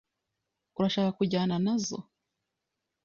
Urashaka 0.77 1.09
kujyana 1.17 1.55
na 1.63 1.73
zoo? 1.85 2.01